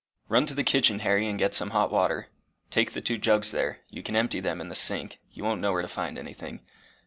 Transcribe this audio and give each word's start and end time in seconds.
"Run 0.29 0.47
to 0.47 0.55
the 0.55 0.63
kitchen, 0.63 1.01
Harry, 1.01 1.27
and 1.27 1.37
get 1.37 1.53
some 1.53 1.69
hot 1.69 1.91
water. 1.91 2.29
Take 2.71 2.93
the 2.93 3.01
two 3.01 3.19
jugs 3.19 3.51
there 3.51 3.81
you 3.87 4.01
can 4.01 4.15
empty 4.15 4.39
them 4.39 4.59
in 4.59 4.67
the 4.67 4.73
sink: 4.73 5.19
you 5.29 5.43
won't 5.43 5.61
know 5.61 5.71
where 5.73 5.83
to 5.83 5.87
find 5.87 6.17
anything. 6.17 6.61